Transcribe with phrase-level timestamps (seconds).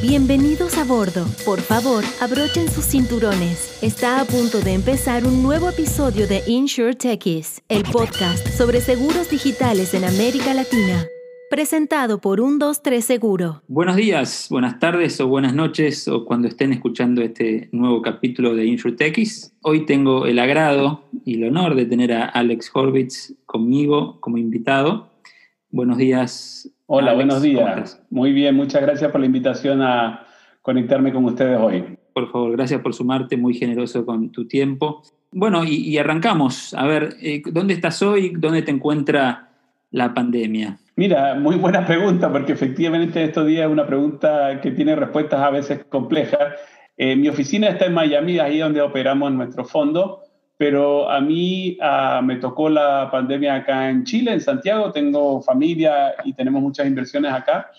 [0.00, 1.26] Bienvenidos a bordo.
[1.44, 3.76] Por favor, abrochen sus cinturones.
[3.82, 6.96] Está a punto de empezar un nuevo episodio de Insure
[7.68, 11.04] el podcast sobre seguros digitales en América Latina.
[11.50, 13.62] Presentado por un 23 Seguro.
[13.66, 18.66] Buenos días, buenas tardes o buenas noches o cuando estén escuchando este nuevo capítulo de
[18.66, 19.52] Insure Techies.
[19.62, 25.10] Hoy tengo el agrado y el honor de tener a Alex Horvitz conmigo como invitado.
[25.70, 28.02] Buenos días, Hola, buenos días.
[28.08, 30.26] Muy bien, muchas gracias por la invitación a
[30.62, 31.98] conectarme con ustedes hoy.
[32.14, 35.02] Por favor, gracias por sumarte, muy generoso con tu tiempo.
[35.30, 36.72] Bueno, y, arrancamos.
[36.72, 38.32] A ver, eh, ¿dónde estás hoy?
[38.34, 39.50] ¿Dónde te encuentra
[39.90, 40.78] la pandemia?
[40.96, 45.50] Mira, muy buena pregunta, porque efectivamente estos días es una pregunta que tiene respuestas a
[45.50, 46.54] veces complejas.
[46.96, 50.22] Eh, mi oficina está en Miami, ahí donde operamos nuestro fondo
[50.58, 56.16] pero a mí ah, me tocó la pandemia acá en Chile, en Santiago, tengo familia
[56.24, 57.70] y tenemos muchas inversiones acá,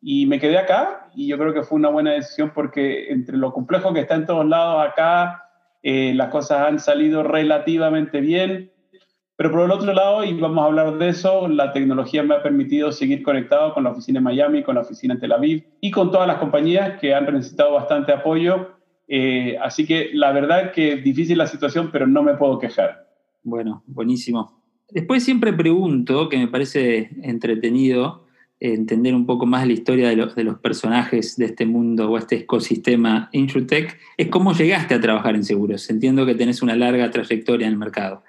[0.00, 3.52] y me quedé acá y yo creo que fue una buena decisión porque entre lo
[3.52, 5.42] complejo que está en todos lados acá,
[5.82, 8.70] eh, las cosas han salido relativamente bien,
[9.34, 12.42] pero por el otro lado, y vamos a hablar de eso, la tecnología me ha
[12.42, 15.90] permitido seguir conectado con la oficina en Miami, con la oficina en Tel Aviv y
[15.90, 18.77] con todas las compañías que han necesitado bastante apoyo
[19.08, 23.08] eh, así que la verdad que es difícil la situación, pero no me puedo quejar.
[23.42, 24.62] Bueno, buenísimo.
[24.90, 28.26] Después siempre pregunto, que me parece entretenido,
[28.60, 32.18] entender un poco más la historia de los, de los personajes de este mundo o
[32.18, 35.88] este ecosistema InsurTech, es cómo llegaste a trabajar en seguros.
[35.90, 38.22] Entiendo que tenés una larga trayectoria en el mercado.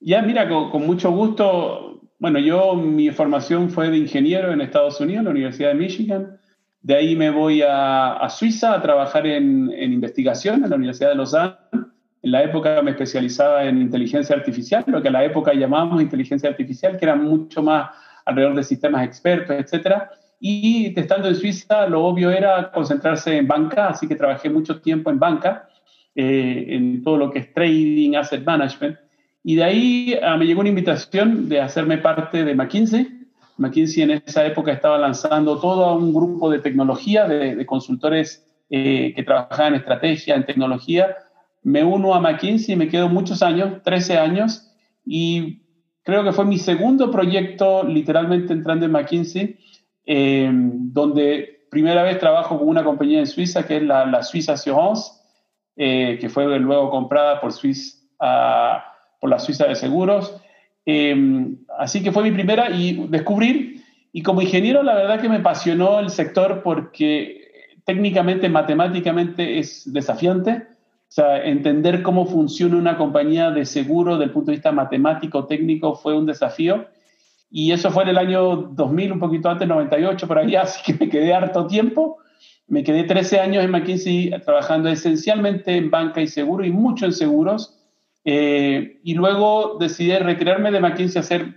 [0.00, 2.00] Ya, mira, con, con mucho gusto.
[2.18, 6.38] Bueno, yo mi formación fue de ingeniero en Estados Unidos, en la Universidad de Michigan.
[6.82, 11.54] De ahí me voy a, Suiza a trabajar en, investigación en la Universidad de Lausanne.
[11.72, 16.48] En la época me especializaba en inteligencia artificial, lo que a la época llamábamos inteligencia
[16.48, 17.90] artificial, que era mucho más
[18.24, 19.94] alrededor de sistemas expertos, etc.
[20.40, 25.10] Y estando en Suiza, lo obvio era concentrarse en banca, así que trabajé mucho tiempo
[25.10, 25.68] en banca,
[26.16, 28.98] eh, en todo lo que es trading, asset management.
[29.44, 33.21] Y de ahí ah, me llegó una invitación de hacerme parte de McKinsey,
[33.56, 39.22] McKinsey en esa época estaba lanzando todo un grupo de tecnología, de, consultores eh, que
[39.22, 41.16] trabajaban en estrategia, en tecnología.
[41.62, 44.70] Me uno a McKinsey me quedo muchos años, 13 años,
[45.04, 45.62] y
[46.02, 49.58] creo que fue mi segundo proyecto literalmente entrando en McKinsey,
[50.06, 54.48] eh, donde primera vez trabajo con una compañía en Suiza, que es la, la Swiss
[54.48, 55.22] Assurance,
[55.76, 58.78] eh, que fue luego comprada por, Swiss, uh,
[59.20, 60.36] por la Suiza de Seguros.
[60.84, 63.82] Em, así que fue mi primera y descubrir,
[64.12, 67.42] y como ingeniero la verdad que me apasionó el sector porque
[67.84, 70.66] técnicamente, matemáticamente es desafiante.
[71.08, 75.46] O sea, entender cómo funciona una compañía de seguro desde el punto de vista matemático,
[75.46, 76.86] técnico, fue un desafío.
[77.50, 81.04] Y eso fue en el año 2000, un poquito antes, 98, por ahí, así que
[81.04, 82.18] me quedé harto tiempo.
[82.66, 87.12] Me quedé 13 años en McKinsey trabajando esencialmente en banca y seguro y mucho en
[87.12, 87.78] seguros
[88.24, 91.56] eh, y luego decidí retirarme de McKinsey, hacer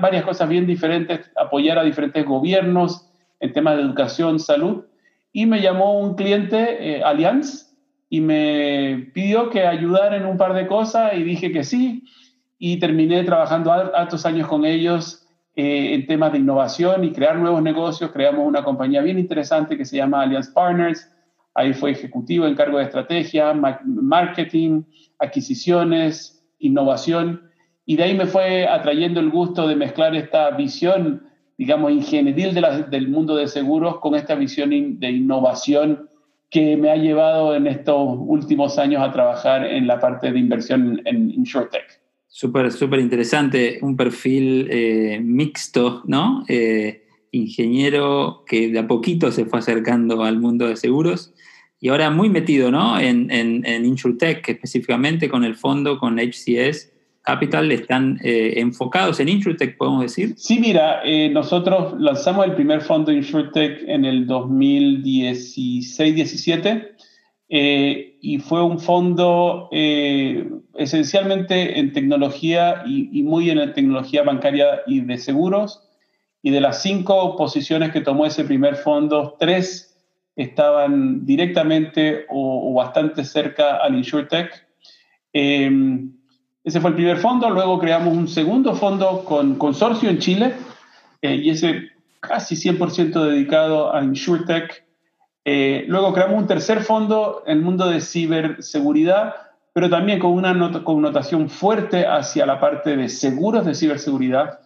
[0.00, 3.10] varias cosas bien diferentes, apoyar a diferentes gobiernos
[3.40, 4.84] en temas de educación, salud.
[5.32, 7.76] Y me llamó un cliente, eh, Allianz,
[8.08, 12.04] y me pidió que ayudara en un par de cosas y dije que sí.
[12.58, 17.62] Y terminé trabajando altos años con ellos eh, en temas de innovación y crear nuevos
[17.62, 18.10] negocios.
[18.10, 21.12] Creamos una compañía bien interesante que se llama Allianz Partners.
[21.54, 24.82] Ahí fue ejecutivo en cargo de estrategia, marketing,
[25.18, 27.48] adquisiciones, innovación,
[27.84, 31.22] y de ahí me fue atrayendo el gusto de mezclar esta visión,
[31.56, 32.54] digamos, ingenieril
[32.90, 34.70] del mundo de seguros con esta visión
[35.00, 36.08] de innovación
[36.50, 41.00] que me ha llevado en estos últimos años a trabajar en la parte de inversión
[41.04, 42.00] en InsurTech.
[42.26, 46.44] Súper, súper interesante, un perfil eh, mixto, ¿no?
[46.48, 51.34] Eh, ingeniero que de a poquito se fue acercando al mundo de seguros
[51.80, 52.98] y ahora muy metido ¿no?
[52.98, 56.90] en, en, en InsurTech, específicamente con el fondo, con HCS
[57.22, 60.34] Capital, están eh, enfocados en InsurTech, podemos decir.
[60.38, 66.88] Sí, mira, eh, nosotros lanzamos el primer fondo InsurTech en el 2016-17
[67.50, 74.80] eh, y fue un fondo esencialmente en tecnología y, y muy en la tecnología bancaria
[74.86, 75.84] y de seguros.
[76.40, 79.87] Y de las cinco posiciones que tomó ese primer fondo, tres
[80.38, 84.66] estaban directamente o, bastante cerca al InsurTech.
[85.32, 86.12] Em,
[86.62, 90.54] ese fue el primer fondo, luego creamos un segundo fondo con consorcio en Chile
[91.22, 91.90] eh, y ese
[92.20, 94.84] casi 100% dedicado a InsurTech.
[95.44, 99.34] Eh, luego creamos un tercer fondo en el mundo de ciberseguridad,
[99.72, 104.60] pero también con una connotación fuerte hacia la parte de seguros de ciberseguridad.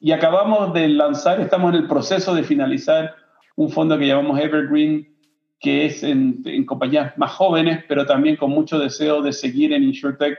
[0.00, 3.14] Y acabamos de lanzar, estamos en el proceso de finalizar
[3.54, 5.11] un fondo que llamamos Evergreen
[5.62, 10.36] que es en, compañías más jóvenes, pero también con mucho deseo de seguir en InsurTech.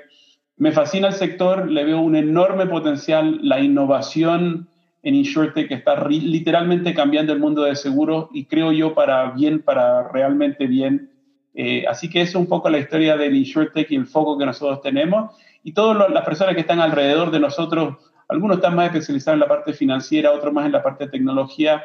[0.58, 4.68] Me fascina el sector, le veo un enorme potencial, la innovación
[5.02, 10.10] en InsurTech está literalmente cambiando el mundo de seguros y creo yo para bien, para
[10.10, 11.10] realmente bien.
[11.54, 14.82] Eh, así que es un poco la historia del InsurTech y el foco que nosotros
[14.82, 15.36] tenemos.
[15.64, 17.96] Y todas las personas que están alrededor de nosotros,
[18.28, 21.84] algunos están más especializados en la parte financiera, otros más en la parte de tecnología,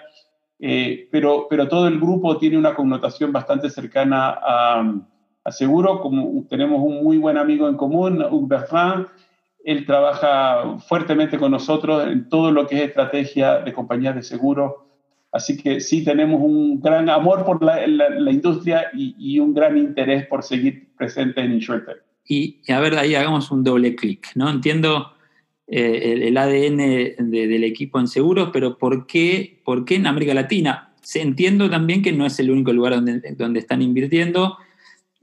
[0.58, 4.94] eh, pero, pero todo el grupo tiene una connotación bastante cercana a,
[5.50, 9.06] seguro, como tenemos un muy buen amigo en común, Hugues Bertrand,
[9.64, 14.86] él trabaja fuertemente con nosotros en todo lo que es estrategia de compañías de seguro.
[15.32, 17.86] Así que sí tenemos un gran amor por la,
[18.30, 21.96] industria y, un gran interés por seguir presente en InsurTech.
[22.26, 24.50] Y, y a ver, ahí hagamos un doble clic, ¿no?
[24.50, 25.12] Entiendo
[25.70, 30.94] eh, el, ADN del equipo en seguros, pero ¿por qué, ¿por qué en América Latina?
[31.14, 34.56] Entiendo también que no es el único lugar donde, están invirtiendo,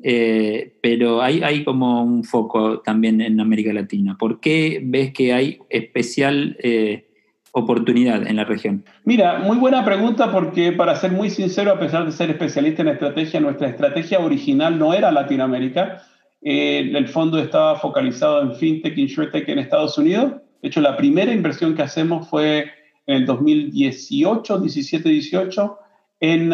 [0.04, 4.18] eh, pero hay, hay como un foco también en América Latina.
[4.20, 7.08] ¿Por qué ves que hay especial eh,
[7.52, 8.86] oportunidad en la región?
[9.04, 12.90] Mira, muy buena pregunta porque para ser muy sincero, a pesar de ser especialista en
[12.90, 16.04] estrategia, nuestra estrategia original no era Latinoamérica
[16.46, 20.34] el fondo estaba focalizado en FinTech, InsurTech en Estados Unidos.
[20.62, 22.72] De hecho, la primera inversión que hacemos fue
[23.08, 25.80] en el 2018, 17, 18,
[26.20, 26.54] en,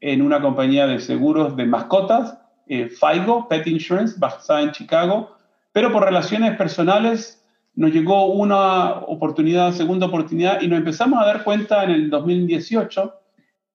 [0.00, 5.34] en una compañía de seguros de mascotas, eh, FIGO, Pet Insurance, basada en Chicago.
[5.72, 7.42] Pero por relaciones personales
[7.74, 13.14] nos llegó una oportunidad, segunda oportunidad, y nos empezamos a dar cuenta en el 2018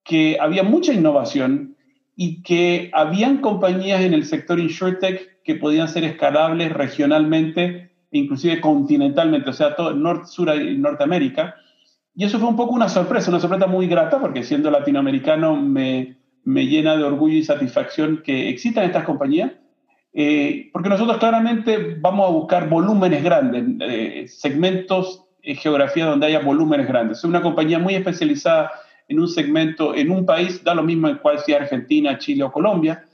[0.04, 1.73] que había mucha innovación
[2.16, 8.60] y que habían compañías en el sector InsurTech que podían ser escalables regionalmente e inclusive
[8.60, 11.56] continentalmente, o sea, todo Norte, Sur y Norteamérica.
[12.14, 16.16] Y eso fue un poco una sorpresa, una sorpresa muy grata, porque siendo latinoamericano me,
[16.44, 19.52] me llena de orgullo y satisfacción que existan estas compañías,
[20.12, 26.38] eh, porque nosotros claramente vamos a buscar volúmenes grandes, eh, segmentos, eh, geografía donde haya
[26.38, 27.18] volúmenes grandes.
[27.18, 28.70] Es una compañía muy especializada
[29.08, 32.52] en un segmento, en un país, da lo mismo en cual sea Argentina, Chile o
[32.52, 33.04] Colombia,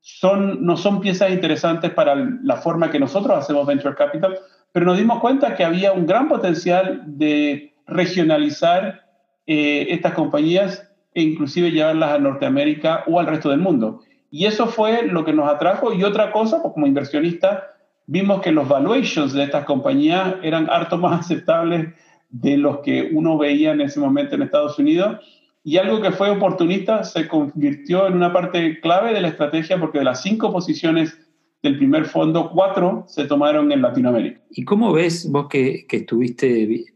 [0.00, 4.38] son, no son piezas interesantes para la forma que nosotros hacemos Venture Capital,
[4.72, 9.04] pero nos dimos cuenta que había un gran potencial de regionalizar
[9.46, 14.02] eh, estas compañías e inclusive llevarlas a Norteamérica o al resto del mundo.
[14.30, 15.92] Y eso fue lo que nos atrajo.
[15.92, 17.74] Y otra cosa, pues como inversionista,
[18.06, 21.94] vimos que los valuations de estas compañías eran harto más aceptables
[22.30, 25.37] de los que uno veía en ese momento en Estados Unidos
[25.68, 29.98] y algo que fue oportunista se convirtió en una parte clave de la estrategia porque
[29.98, 31.18] de las cinco posiciones
[31.62, 34.40] del primer fondo, cuatro se tomaron en Latinoamérica.
[34.50, 36.86] ¿Y cómo ves vos que, estuviste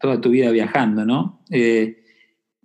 [0.00, 1.42] toda tu vida viajando, ¿no?
[1.50, 2.04] Eh,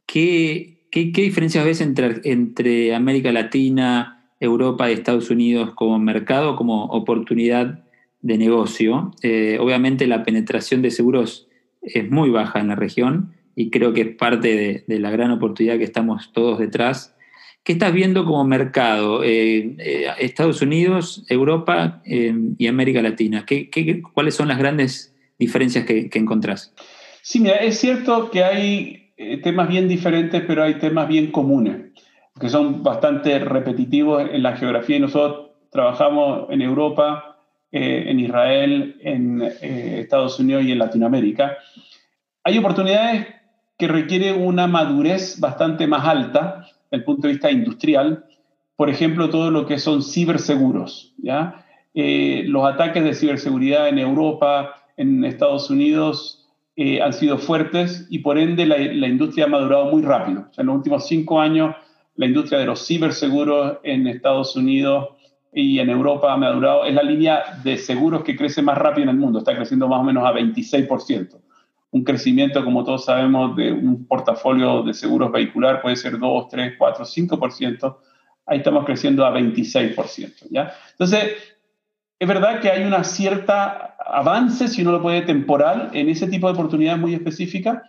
[0.06, 6.86] ¿qué, qué, diferencias ves entre, entre América Latina, Europa y Estados Unidos como mercado, como
[6.86, 7.84] oportunidad
[8.22, 9.12] de negocio?
[9.22, 11.50] Eh, obviamente la penetración de seguros
[11.82, 15.80] es muy baja en la región y creo que es parte de, la gran oportunidad
[15.80, 17.18] que estamos todos detrás.
[17.64, 19.24] ¿Qué estás viendo como mercado?
[19.24, 23.48] Eh, eh, Estados Unidos, Europa eh, y América Latina.
[23.48, 23.72] ¿Qué,
[24.14, 26.72] cuáles son las grandes diferencias que, que, encontrás?
[27.24, 29.10] Sí, mira, es cierto que hay
[29.42, 31.78] temas bien diferentes, pero hay temas bien comunes,
[32.40, 34.98] que son bastante repetitivos en la geografía.
[34.98, 37.40] Y nosotros trabajamos en Europa,
[37.72, 41.58] en Israel, en Estados Unidos y en Latinoamérica.
[42.44, 43.26] Hay oportunidades
[43.78, 48.26] que requiere una madurez bastante más alta desde el punto de vista industrial.
[48.76, 51.14] Por ejemplo, todo lo que son ciberseguros.
[51.18, 51.64] ¿ya?
[51.94, 58.20] Eh, los ataques de ciberseguridad en Europa, en Estados Unidos, eh, han sido fuertes y
[58.20, 60.48] por ende la, industria ha madurado muy rápido.
[60.58, 61.76] en los últimos cinco años,
[62.16, 65.10] la industria de los ciberseguros en Estados Unidos
[65.54, 66.86] y en Europa ha madurado.
[66.86, 69.40] Es la línea de seguros que crece más rápido en el mundo.
[69.40, 71.47] Está creciendo más o menos a 26%
[71.92, 76.74] un crecimiento, como todos sabemos, de un portafolio de seguros vehicular puede ser 2, 3,
[76.78, 77.98] 4, 5%.
[78.46, 80.48] Ahí estamos creciendo a 26%.
[80.50, 80.74] ¿ya?
[80.92, 81.34] Entonces,
[82.20, 86.48] es verdad que hay una cierta avance, si uno lo puede, temporal en ese tipo
[86.48, 87.82] de oportunidades muy específicas,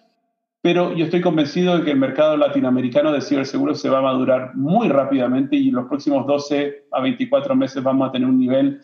[0.60, 4.54] pero yo estoy convencido de que el mercado latinoamericano de ciberseguros se va a madurar
[4.56, 8.80] muy rápidamente y en los próximos 12 a 24 meses vamos a tener un nivel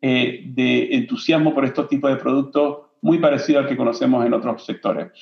[0.00, 4.64] eh, de entusiasmo por estos tipos de productos muy parecido al que conocemos en otros
[4.64, 5.12] sectores.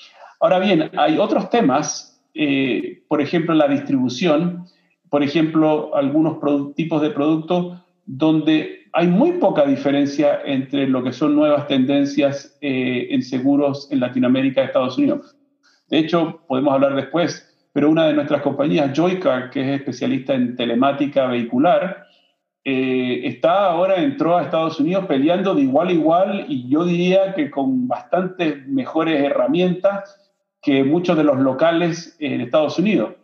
[0.40, 4.66] Ahora bien, hay otros temas, eh, por ejemplo, la distribución,
[5.08, 6.38] por ejemplo, algunos
[6.74, 13.08] tipos de productos donde hay muy poca diferencia entre lo que son nuevas tendencias eh,
[13.10, 15.36] en seguros en Latinoamérica y Estados Unidos.
[15.88, 20.56] De hecho, podemos hablar después, pero una de nuestras compañías, Joycar, que es especialista en
[20.56, 22.05] telemática vehicular,
[22.68, 27.32] eh, está ahora, entró a Estados Unidos peleando de igual a igual y yo diría
[27.32, 33.14] que con bastantes mejores herramientas que muchos de los locales en Estados Unidos.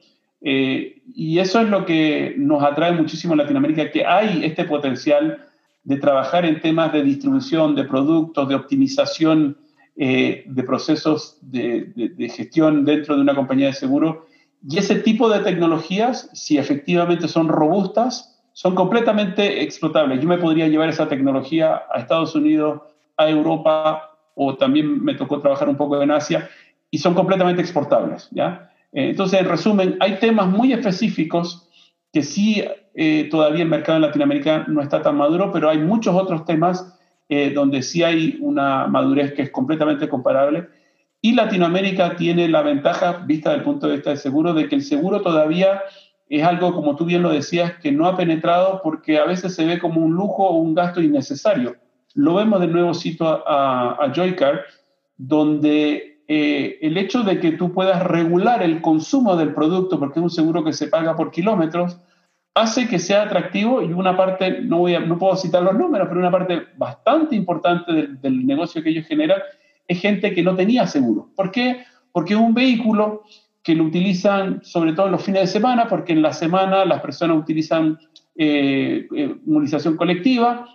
[0.43, 5.45] Eh, y eso es lo que nos atrae muchísimo en Latinoamérica, que hay este potencial
[5.83, 9.59] de trabajar en temas de distribución de productos, de optimización
[9.97, 14.25] eh, de procesos de, de, gestión dentro de una compañía de seguro.
[14.65, 20.21] Y ese tipo de tecnologías, si efectivamente son robustas, son completamente explotables.
[20.21, 22.83] Yo me podría llevar esa tecnología a Estados Unidos,
[23.17, 26.49] a Europa, o también me tocó trabajar un poco en Asia,
[26.91, 28.29] y son completamente exportables.
[28.31, 28.71] ¿ya?
[28.93, 31.69] Eh, entonces, en resumen, hay temas muy específicos
[32.13, 32.63] que sí
[32.95, 36.99] eh, todavía el mercado en Latinoamérica no está tan maduro, pero hay muchos otros temas
[37.29, 40.69] eh, donde sí hay una madurez que es completamente comparable.
[41.23, 44.75] Y Latinoamérica tiene la ventaja, vista desde el punto de vista del seguro, de que
[44.75, 45.83] el seguro todavía
[46.39, 49.67] es algo, como tú bien lo decías, que no ha penetrado porque a veces se
[49.67, 51.77] ve como un lujo o un gasto innecesario.
[52.15, 54.63] Lo vemos de nuevo, cito a, a Joycar,
[55.19, 60.23] donde eh, el hecho de que tú puedas regular el consumo del producto, porque es
[60.23, 61.99] un seguro que se paga por kilómetros,
[62.55, 66.09] hace que sea atractivo y una parte, no, voy a, no puedo citar los números,
[66.09, 69.41] pero una parte bastante importante del, del negocio que ellos generan
[69.87, 71.29] es gente que no tenía seguro.
[71.37, 71.85] ¿Por qué?
[72.11, 73.25] Porque un vehículo
[73.63, 77.01] que lo utilizan sobre todo en los fines de semana, porque en la semana las
[77.01, 77.99] personas utilizan
[78.37, 80.67] eh, eh, movilización colectiva.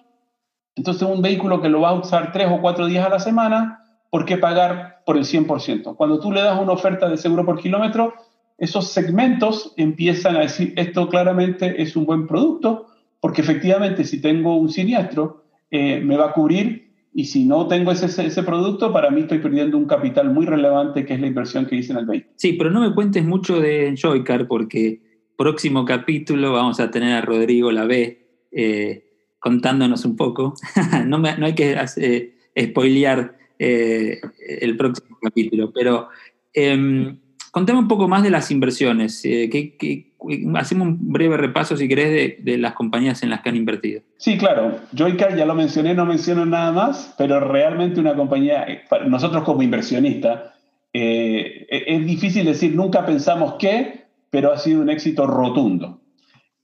[0.75, 3.83] Entonces, un vehículo que lo va a usar tres o cuatro días a la semana,
[4.09, 5.95] ¿por qué pagar por el 100%?
[5.95, 8.13] Cuando tú le das una oferta de seguro por kilómetro,
[8.57, 12.87] esos segmentos empiezan a decir, esto claramente es un buen producto,
[13.19, 16.86] porque efectivamente si tengo un siniestro, eh, me va a cubrir
[17.17, 21.03] y si no tengo ese, ese, producto, para mí estoy perdiendo un capital muy relevante
[21.03, 22.31] que es la inversión que hice en el vehículo.
[22.35, 25.01] Sí, pero no me cuentes mucho de Joycar porque
[25.35, 29.03] próximo capítulo vamos a tener a Rodrigo Lavé eh,
[29.39, 30.53] contándonos un poco.
[31.07, 34.21] no, me, no, hay que eh, spoilear eh,
[34.61, 36.09] el próximo capítulo, pero
[36.53, 37.17] eh,
[37.51, 39.23] contame un poco más de las inversiones.
[39.25, 40.13] Eh, ¿qué, qué,
[40.55, 44.01] hacemos un breve repaso, si querés, de, de, las compañías en las que han invertido.
[44.17, 44.77] Sí, claro.
[44.97, 48.65] Joycar ya lo mencioné, no menciono nada más, pero realmente una compañía,
[49.07, 50.53] nosotros como inversionistas,
[50.93, 56.01] eh, es difícil decir nunca pensamos que, pero ha sido un éxito rotundo.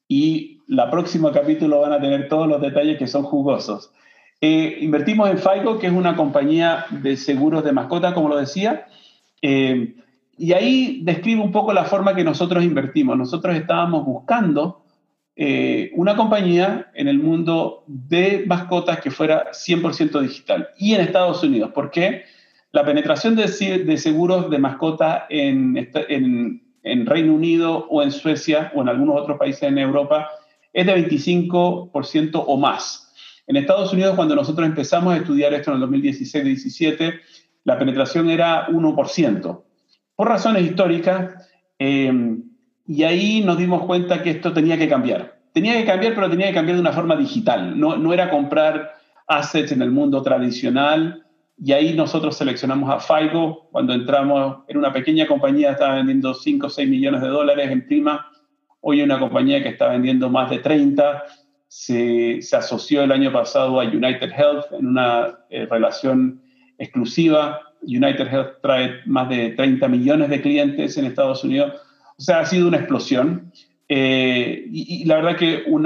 [0.08, 3.92] Y la próxima capítulo van a tener todos los detalles que son jugosos.
[4.42, 8.88] Eh, invertimos en FICO, que es una compañía de seguros de mascota, como lo decía.
[9.42, 9.96] Eh,
[10.38, 13.18] y ahí describe un poco la forma que nosotros invertimos.
[13.18, 14.84] Nosotros estábamos buscando
[15.36, 21.44] eh, una compañía en el mundo de mascotas que fuera 100% digital y en Estados
[21.44, 21.72] Unidos.
[21.74, 22.24] ¿Por qué?
[22.72, 28.72] La penetración de, de seguros de mascota en, en, en, Reino Unido o en Suecia
[28.76, 30.30] o en algunos otros países en Europa
[30.72, 33.14] es de 25% o más.
[33.46, 37.20] En Estados Unidos, cuando nosotros empezamos a estudiar esto en el 2016-17,
[37.66, 39.62] la penetración era 1%
[40.16, 42.38] por razones históricas, eh,
[42.88, 45.40] y ahí nos dimos cuenta que esto tenía que cambiar.
[45.54, 47.80] Tenía que cambiar, pero tenía que cambiar de una forma digital.
[47.80, 48.94] No, era comprar
[49.28, 51.26] assets en el mundo tradicional,
[51.58, 53.70] y ahí nosotros seleccionamos a FIGO.
[53.72, 57.86] Cuando entramos en una pequeña compañía, estaba vendiendo 5 o 6 millones de dólares en
[57.86, 58.28] prima.
[58.82, 61.24] Hoy una compañía que está vendiendo más de 30.
[61.68, 66.42] Se, se asoció el año pasado a United Health en una eh, relación
[66.78, 71.74] exclusiva United Health trae más de 30 millones de clientes en Estados Unidos.
[72.18, 73.52] O sea, ha sido una explosión.
[73.90, 75.86] Eh, y, y, la verdad que un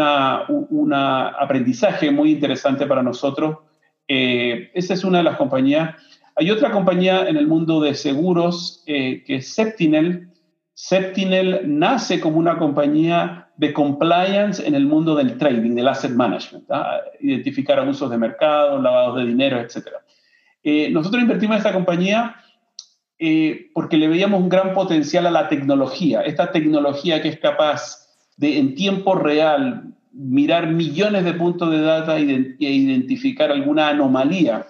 [0.69, 3.57] una aprendizaje muy interesante para nosotros.
[4.07, 5.95] Eh, esa es una de las compañías.
[6.35, 10.29] Hay otra compañía en el mundo de seguros eh, que es Septinel.
[10.73, 16.69] Septinel nace como una compañía de compliance en el mundo del trading, del asset management,
[16.69, 17.01] ¿ah?
[17.19, 19.97] identificar abusos de mercado, lavados de dinero, etcétera.
[20.69, 22.35] Eh, nosotros invertimos en esta compañía
[23.17, 28.05] eh, porque le veíamos un gran potencial a la tecnología, esta tecnología que es capaz
[28.35, 34.67] de en tiempo real mirar millones de puntos de data e identificar alguna anomalía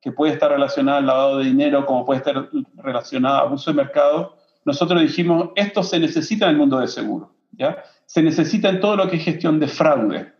[0.00, 3.76] que puede estar relacionada al lavado de dinero, como puede estar relacionada a abuso de
[3.76, 7.82] mercado, nosotros dijimos, esto se necesita en el mundo de seguro, ¿ya?
[8.06, 10.32] Se necesita en todo lo que es gestión de fraude.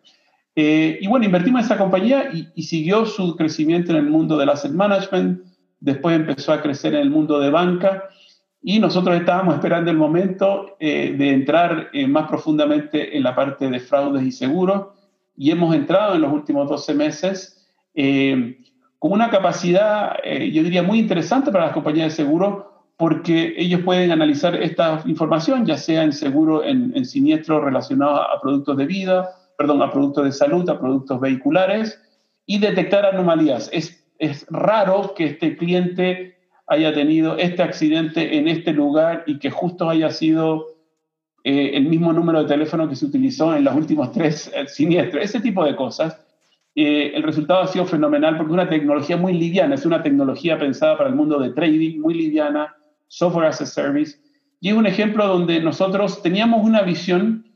[0.57, 4.49] Eh, y bueno, invertimos en esa compañía y, siguió su crecimiento en el mundo del
[4.49, 5.43] asset management,
[5.79, 8.09] después empezó a crecer en el mundo de banca
[8.63, 13.71] y nosotros estábamos esperando el momento eh, de entrar eh, más profundamente en la parte
[13.71, 14.89] de fraudes y seguros
[15.37, 17.57] y hemos entrado en los últimos 12 meses
[18.99, 22.65] con una capacidad, yo diría, muy interesante para las compañías de seguros
[22.97, 28.41] porque ellos pueden analizar esta información, ya sea en seguro, en, en siniestros relacionados a
[28.41, 32.01] productos de vida, perdón, a productos de salud, a productos vehiculares,
[32.47, 33.69] y detectar anomalías.
[33.75, 39.51] Es, es raro que este cliente haya tenido este accidente en este lugar y que
[39.51, 40.65] justo haya sido
[41.45, 45.23] eh, el mismo número de teléfono que se utilizó en los últimos tres eh, siniestros.
[45.23, 46.19] Ese tipo de cosas.
[46.75, 50.59] Eh, el resultado ha sido fenomenal porque es una tecnología muy liviana, es una tecnología
[50.59, 52.75] pensada para el mundo de trading, muy liviana,
[53.09, 54.19] software as a service.
[54.59, 57.50] Y es un ejemplo donde nosotros teníamos una visión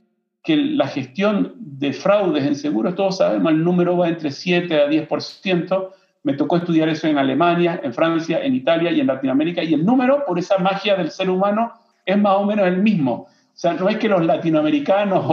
[0.45, 4.87] que la gestión de fraudes en seguros, todos sabemos, el número va entre 7 a
[4.87, 5.91] 10%.
[6.23, 9.65] Me tocó estudiar eso en Alemania, en Francia, en Italia y en Latinoamérica.
[9.65, 11.73] Y el número, por esa magia del ser humano,
[12.05, 13.13] es más o menos el mismo.
[13.13, 15.25] O sea, no es que los latinoamericanos,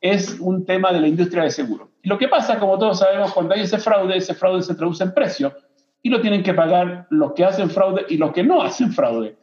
[0.00, 1.88] es un tema de la industria de seguros.
[2.02, 5.02] Y lo que pasa, como todos sabemos, cuando hay ese fraude, ese fraude se traduce
[5.02, 5.52] en precio
[6.02, 9.36] y lo tienen que pagar los que hacen fraude y los que no hacen fraude.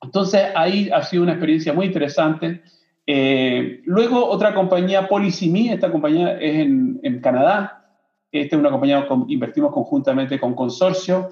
[0.00, 2.62] Entonces, ahí ha sido una experiencia muy interesante
[3.06, 7.84] eh, luego otra compañía, PolicyMe, esta compañía es en, Canadá,
[8.32, 11.30] esta es una compañía que invertimos conjuntamente con Consorcio.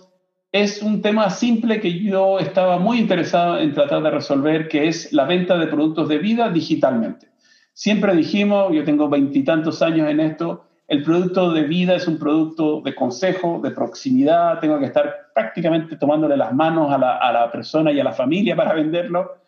[0.50, 5.12] Es un tema simple que yo estaba muy interesado en tratar de resolver, que es
[5.12, 7.29] la venta de productos de vida digitalmente.
[7.73, 12.83] Siempre dijimos, yo tengo veintitantos años en esto, el producto de vida es un producto
[12.83, 17.50] de consejo, de proximidad, tengo que estar prácticamente tomándole las manos a la, a la
[17.50, 19.42] persona y a la familia para venderlo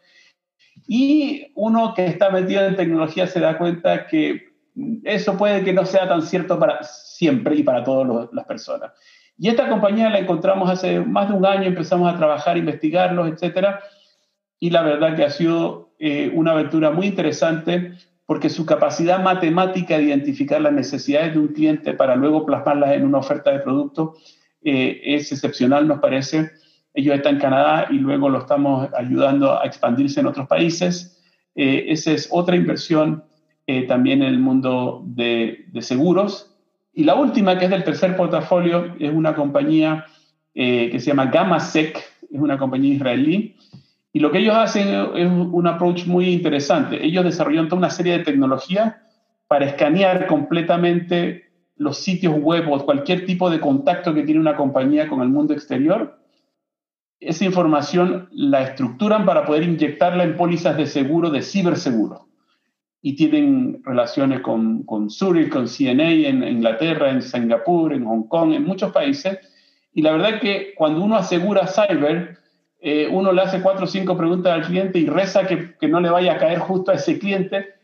[0.86, 4.54] y uno que está metido en tecnología se da cuenta que
[5.04, 8.92] eso puede que no sea tan cierto para siempre y para todas las personas.
[9.38, 13.80] Y esta compañía la encontramos hace más de un año, empezamos a trabajar, investigarlos, etcétera,
[14.60, 17.92] y la verdad que ha sido eh, una aventura muy interesante
[18.26, 23.04] porque su capacidad matemática de identificar las necesidades de un cliente para luego plasmarlas en
[23.04, 24.14] una oferta de producto
[24.62, 26.50] eh, es excepcional, nos parece.
[26.94, 31.20] Ellos están en Canadá y luego lo estamos ayudando a expandirse en otros países.
[31.56, 33.24] Eh, esa es otra inversión
[33.66, 36.54] eh, también en el mundo de, seguros.
[36.92, 40.06] Y la última, que es del tercer portafolio, es una compañía
[40.54, 41.98] eh, que se llama Gamasec,
[42.30, 43.56] es una compañía israelí.
[44.12, 47.04] Y lo que ellos hacen es un approach muy interesante.
[47.04, 49.02] Ellos desarrollaron toda una serie de tecnología
[49.48, 55.08] para escanear completamente los sitios web o cualquier tipo de contacto que tiene una compañía
[55.08, 56.23] con el mundo exterior
[57.26, 62.28] esa información la estructuran para poder inyectarla en pólizas de seguro, de ciberseguro.
[63.00, 68.52] Y tienen relaciones con, con Zurich, con CNA en Inglaterra, en Singapur, en Hong Kong,
[68.52, 69.38] en muchos países.
[69.92, 72.38] Y la verdad que cuando uno asegura cyber,
[72.80, 76.00] eh, uno le hace cuatro o cinco preguntas al cliente y reza que, que no
[76.00, 77.74] le vaya a caer justo a ese cliente.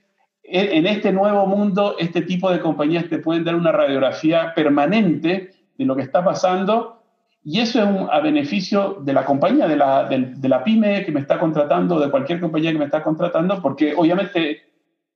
[0.43, 5.85] En este nuevo mundo, este tipo de compañías te pueden dar una radiografía permanente de
[5.85, 7.00] lo que está pasando
[7.43, 11.21] y eso es a beneficio de la compañía, de la, de, la pyme que me
[11.21, 14.63] está contratando, de cualquier compañía que me está contratando, porque obviamente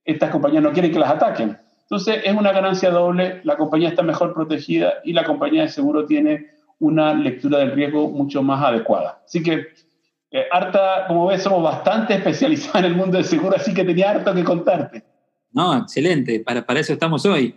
[0.05, 1.59] estas compañías no quieren que las ataquen.
[1.83, 6.07] Entonces es una ganancia doble, la compañía está mejor protegida y la compañía de seguro
[6.07, 6.47] tiene
[6.79, 9.23] una lectura del riesgo mucho más adecuada.
[9.25, 9.67] Así que,
[10.31, 14.11] eh, harta, como ves, somos bastante especializados en el mundo del seguro, así que tenía
[14.11, 15.05] harto que contarte.
[15.53, 17.55] No, excelente, para, para eso estamos hoy.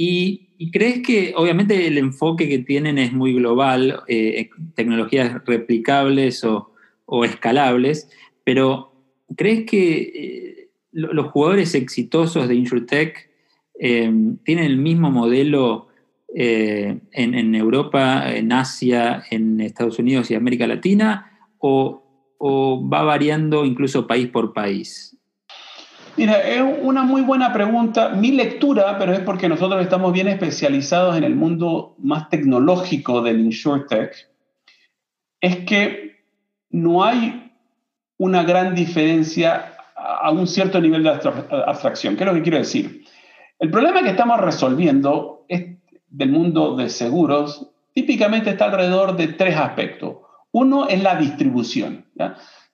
[0.00, 6.72] Y, crees que obviamente el enfoque que tienen es muy global, eh, tecnologías replicables o,
[7.24, 8.08] escalables,
[8.44, 8.92] pero
[9.36, 13.30] ¿crees que eh, los jugadores exitosos de InsurTech
[13.80, 14.12] eh,
[14.44, 15.88] tienen el mismo modelo
[16.34, 21.32] en, Europa, en Asia, en Estados Unidos y América Latina?
[21.58, 25.17] ¿O, o va variando incluso país por país?
[26.18, 28.08] Mira, es una muy buena pregunta.
[28.08, 33.38] Mi lectura, pero es porque nosotros estamos bien especializados en el mundo más tecnológico del
[33.38, 34.28] InsurTech,
[35.40, 36.24] es que
[36.70, 37.52] no hay
[38.16, 42.16] una gran diferencia a un cierto nivel de abstracción.
[42.16, 43.04] ¿Qué es lo que quiero decir?
[43.60, 45.66] El problema que estamos resolviendo es
[46.08, 50.16] del mundo de seguros típicamente está alrededor de tres aspectos.
[50.50, 52.06] Uno es la distribución.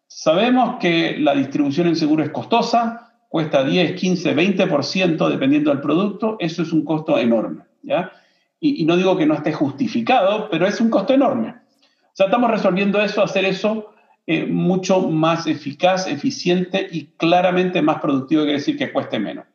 [0.07, 3.04] Sabemos que la distribución en seguro es costosa,
[3.35, 7.65] cuesta 10, 15, 20% dependiendo del producto, eso es un costo enorme.
[7.83, 8.13] ¿ya?
[8.61, 11.49] Y, no digo que no esté justificado, pero es un costo enorme.
[11.49, 13.91] O sea, estamos resolviendo eso, hacer eso
[14.25, 19.47] eh, mucho más eficaz, eficiente y claramente más productivo, quiere decir que cueste menos.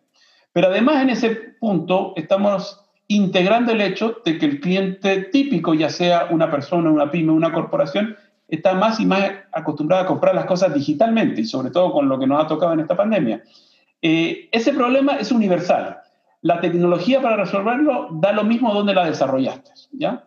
[0.51, 5.89] Pero además en ese punto estamos integrando el hecho de que el cliente típico, ya
[5.89, 8.17] sea una persona, una pyme, una corporación,
[8.49, 12.19] está más y más acostumbrado a comprar las cosas digitalmente, y sobre todo con lo
[12.19, 13.41] que nos ha tocado en esta pandemia.
[14.01, 15.99] Eh, ese problema es universal.
[16.41, 19.71] La tecnología para resolverlo da lo mismo donde la desarrollaste.
[19.91, 20.25] ¿ya?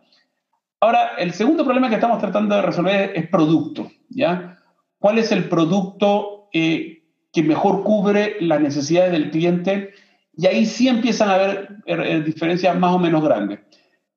[0.81, 3.91] Ahora, el segundo problema que estamos tratando de resolver es producto.
[4.11, 4.59] ¿ya?
[4.99, 9.93] ¿Cuál es el producto eh, que mejor cubre las necesidades del cliente?
[10.37, 13.61] Y ahí sí empiezan a haber eh, diferencias más o menos grandes.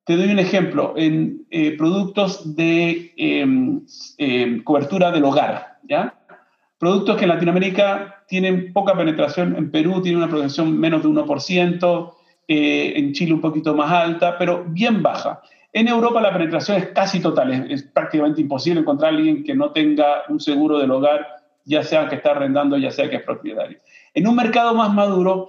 [0.04, 3.84] Te doy un ejemplo, en productos de em,
[4.18, 6.15] em, cobertura del hogar, ¿ya?
[6.78, 12.14] Productos que en Latinoamérica tienen poca penetración, en Perú tiene una protección menos de 1%,
[12.48, 15.40] eh, en Chile un poquito más alta, pero bien baja.
[15.72, 19.72] En Europa la penetración es casi total, es, prácticamente imposible encontrar a alguien que no
[19.72, 21.26] tenga un seguro del hogar,
[21.64, 23.78] ya sea que está arrendando, ya sea que es propietario.
[24.14, 25.48] En un mercado más maduro,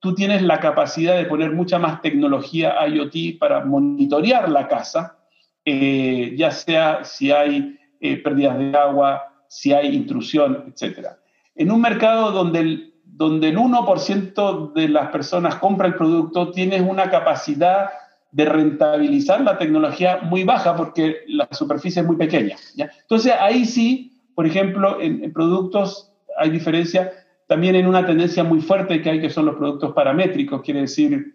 [0.00, 5.18] tú tienes la capacidad de poner mucha más tecnología IoT para monitorear la casa,
[5.64, 11.08] eh, ya sea si hay eh, pérdidas de agua, si hay intrusión, etc.
[11.54, 16.82] En un mercado donde el, donde el 1% de las personas compra el producto, tienes
[16.82, 17.90] una capacidad
[18.30, 22.56] de rentabilizar la tecnología muy baja porque la superficie es muy pequeña.
[22.76, 27.10] Entonces ahí sí, por ejemplo, en, en, productos hay diferencia
[27.48, 31.34] también en una tendencia muy fuerte que hay que son los productos paramétricos, quiere decir,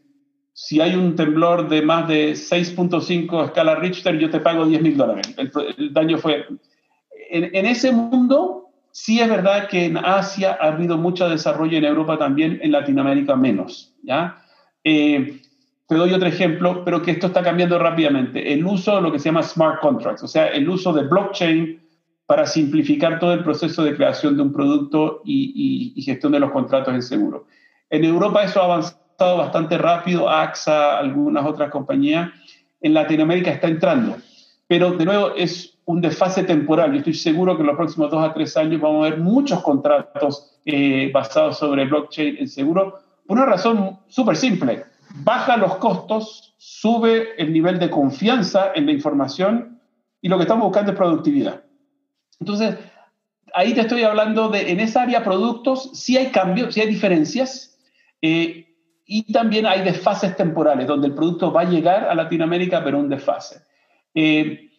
[0.53, 4.95] si hay un temblor de más de 6.5 escala Richter, yo te pago 10 mil
[4.95, 5.35] dólares.
[5.37, 6.45] El, daño fue...
[7.35, 12.15] En, ese mundo, sí es verdad que en Asia ha habido mucho desarrollo, en Europa
[12.19, 13.91] también, en Latinoamérica menos.
[14.83, 15.41] Eh,
[15.87, 18.53] te doy otro ejemplo, pero que esto está cambiando rápidamente.
[18.53, 21.81] El uso de lo que se llama smart contracts, o sea, el uso de blockchain
[22.27, 26.93] para simplificar todo el proceso de creación de un producto y, gestión de los contratos
[26.93, 27.47] en seguro.
[27.89, 32.29] En Europa eso ha avanzado bastante rápido, AXA, algunas otras compañías.
[32.79, 34.17] En Latinoamérica está entrando,
[34.67, 36.91] pero de nuevo es un desfase temporal.
[36.91, 39.61] Yo estoy seguro que en los próximos dos a tres años vamos a ver muchos
[39.61, 44.85] contratos eh, basados sobre blockchain en seguro, por una razón súper simple.
[45.15, 49.79] Baja los costos, sube el nivel de confianza en la información
[50.21, 51.63] y lo que estamos buscando es productividad.
[52.39, 52.77] Entonces,
[53.53, 57.77] ahí te estoy hablando de, en esa área productos, sí hay cambios, sí hay diferencias,
[58.21, 58.67] eh,
[59.05, 63.09] y también hay desfases temporales, donde el producto va a llegar a Latinoamérica, pero un
[63.09, 63.61] desfase.
[64.15, 64.71] Eh,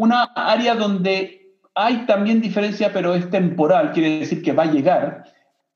[0.00, 5.24] una área donde hay también diferencia, pero es temporal, quiere decir que va a llegar,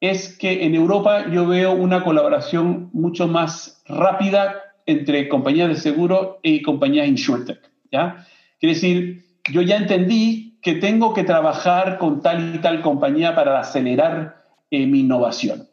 [0.01, 4.55] es que en Europa yo veo una colaboración mucho más rápida
[4.87, 7.61] entre compañías de seguro y compañías insurtech.
[7.93, 8.27] ¿ya?
[8.59, 13.61] Quiere decir, yo ya entendí que tengo que trabajar con tal y tal compañía para
[13.61, 15.69] acelerar eh, mi innovación.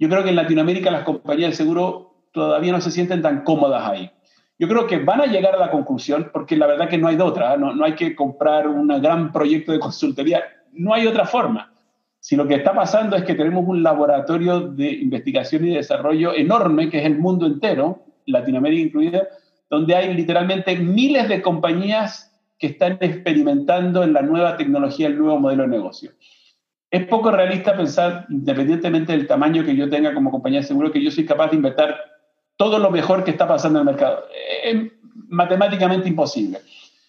[0.00, 3.88] Yo creo que en Latinoamérica las compañías de seguro todavía no se sienten tan cómodas
[3.88, 4.10] ahí.
[4.58, 7.16] Yo creo que van a llegar a la conclusión, porque la verdad que no hay
[7.16, 7.58] de otra, ¿eh?
[7.58, 10.42] no, no hay que comprar un gran proyecto de consultoría,
[10.72, 11.72] no hay otra forma.
[12.20, 16.88] Si lo que está pasando es que tenemos un laboratorio de investigación y desarrollo enorme,
[16.88, 19.28] que es el mundo entero, Latinoamérica incluida,
[19.70, 25.38] donde hay literalmente miles de compañías que están experimentando en la nueva tecnología, el nuevo
[25.38, 26.12] modelo de negocio.
[26.90, 31.02] Es poco realista pensar, independientemente del tamaño que yo tenga como compañía de seguro, que
[31.02, 31.96] yo soy capaz de inventar
[32.56, 34.24] todo lo mejor que está pasando en el mercado.
[34.64, 34.76] Es
[35.28, 36.60] matemáticamente imposible.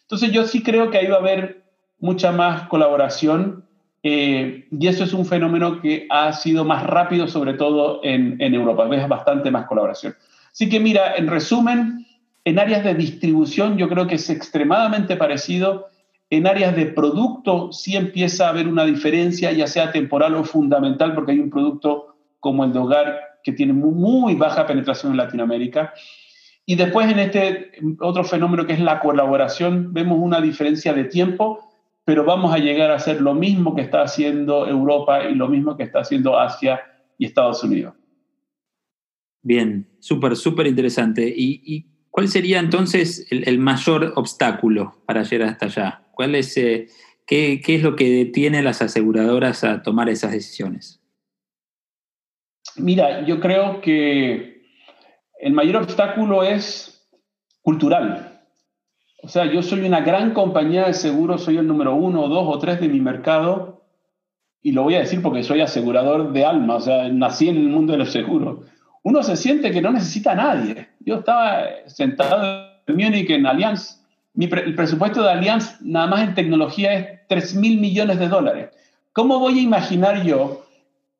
[0.01, 1.63] Entonces yo sí creo que ahí va a haber
[1.99, 3.65] mucha más colaboración
[4.03, 8.53] eh, y eso es un fenómeno que ha sido más rápido, sobre todo en, en
[8.53, 8.85] Europa.
[8.85, 10.15] Ves bastante más colaboración.
[10.51, 12.05] Así que mira, en resumen,
[12.45, 15.87] en áreas de distribución yo creo que es extremadamente parecido.
[16.29, 21.13] En áreas de producto sí empieza a haber una diferencia, ya sea temporal o fundamental,
[21.13, 25.93] porque hay un producto como el de hogar que tiene muy, baja penetración en Latinoamérica.
[26.65, 31.61] Y después en este otro fenómeno que es la colaboración, vemos una diferencia de tiempo,
[32.03, 35.77] pero vamos a llegar a hacer lo mismo que está haciendo Europa y lo mismo
[35.77, 36.81] que está haciendo Asia
[37.17, 37.93] y Estados Unidos.
[39.41, 41.33] Bien, súper, súper interesante.
[41.33, 46.01] ¿Y, ¿Cuál sería entonces el, mayor obstáculo para llegar hasta allá?
[46.11, 46.87] ¿Cuál es, eh,
[47.25, 50.99] qué, es lo que detiene a las aseguradoras a tomar esas decisiones?
[52.77, 54.61] Mira, yo creo que
[55.39, 57.07] el mayor obstáculo es
[57.61, 58.41] cultural.
[59.23, 62.59] O sea, yo soy una gran compañía de seguros, soy el número uno, dos o
[62.59, 63.83] tres de mi mercado,
[64.61, 67.67] y lo voy a decir porque soy asegurador de alma, o sea, nací en el
[67.67, 68.59] mundo de los seguros
[69.07, 70.89] uno se siente que no necesita a nadie.
[70.99, 74.03] Yo estaba sentado en Múnich, en Allianz.
[74.35, 78.69] el presupuesto de Allianz, nada más en tecnología, es 3 mil millones de dólares.
[79.13, 80.66] ¿Cómo voy a imaginar yo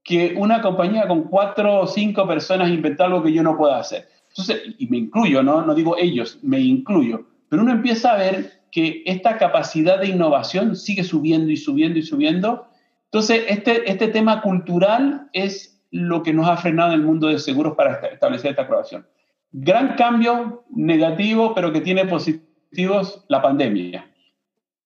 [0.08, 4.08] que una compañía con cuatro o cinco personas inventa algo que yo no pueda hacer?
[4.30, 5.62] Entonces, y me incluyo, ¿no?
[5.64, 7.26] no digo ellos, me incluyo.
[7.50, 12.04] Pero uno empieza a ver que esta capacidad de innovación sigue subiendo y subiendo y
[12.04, 12.68] subiendo.
[13.06, 17.40] Entonces, este, este tema cultural es lo que nos ha frenado en el mundo de
[17.40, 19.06] seguros para establecer esta aprobación.
[19.52, 24.10] Gran cambio negativo, pero que tiene positivos, la pandemia.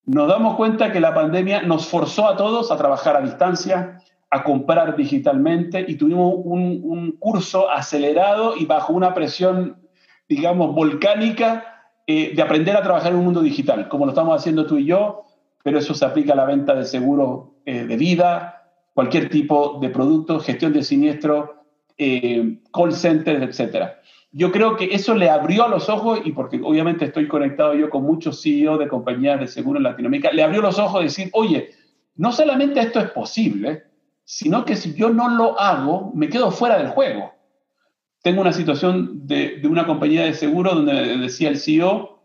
[0.08, 4.00] nos damos cuenta que la pandemia nos forzó a todos a trabajar a distancia,
[4.34, 9.78] a comprar digitalmente y tuvimos un, curso acelerado y bajo una presión,
[10.28, 14.66] digamos, volcánica eh, de aprender a trabajar en un mundo digital, como lo estamos haciendo
[14.66, 15.26] tú y yo,
[15.64, 18.64] pero eso se aplica a la venta de seguro eh, de vida,
[18.94, 21.66] cualquier tipo de producto, gestión de siniestro,
[21.98, 23.90] eh, call centers, etc.
[24.32, 28.04] Yo creo que eso le abrió los ojos, y porque obviamente estoy conectado yo con
[28.04, 31.72] muchos CEO de compañías de seguro en Latinoamérica, le abrió los ojos de decir, oye,
[32.16, 33.91] no solamente esto es posible,
[34.32, 37.34] sino que si yo no lo hago, me quedo fuera del juego.
[38.24, 42.24] Tengo una situación de, una compañía de seguro donde decía el CEO,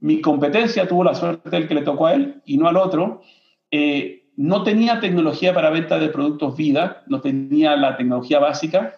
[0.00, 3.22] mi competencia tuvo la suerte del que le tocó a él y no al otro.
[3.70, 8.96] Eh, no tenía tecnología para venta de productos vida, no tenía la tecnología básica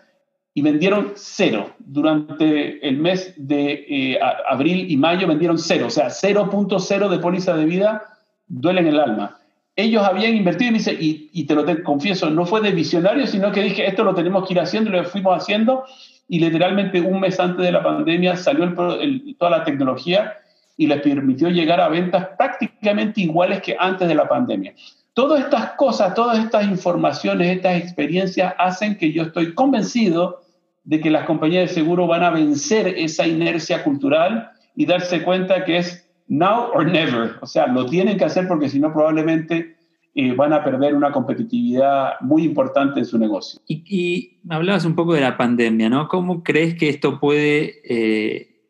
[0.55, 1.75] y vendieron cero.
[1.79, 7.55] Durante el mes de eh, abril y mayo vendieron cero, o sea, 0.0 de póliza
[7.55, 8.03] de vida
[8.49, 9.36] duele en el alma
[9.77, 13.87] ellos habían invertido y, y, te lo confieso, no fue de visionario, sino que dije,
[13.87, 15.85] esto lo tenemos que ir haciendo, y lo fuimos haciendo
[16.29, 20.35] y literalmente un mes antes de la pandemia salió toda la tecnología
[20.77, 24.75] y les permitió llegar a ventas prácticamente iguales que antes de la pandemia.
[25.15, 30.43] Todas estas cosas, todas estas informaciones, estas experiencias hacen que yo estoy convencido
[30.85, 35.65] de que las compañías de seguro van a vencer esa inercia cultural y darse cuenta
[35.65, 37.37] que es now or never.
[37.41, 39.77] O sea, lo tienen que hacer porque si no probablemente
[40.19, 43.61] eh, van a perder una competitividad muy importante en su negocio.
[43.69, 46.09] Y, hablabas un poco de la pandemia, ¿no?
[46.09, 48.62] ¿Cómo crees que esto puede eh,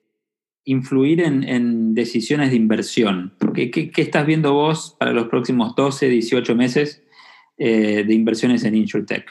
[0.64, 3.32] influir en, decisiones de inversión?
[3.54, 7.04] ¿Qué, ¿Qué, estás viendo vos para los próximos 12, 18 meses
[7.58, 9.26] eh, de inversiones en InsurTech?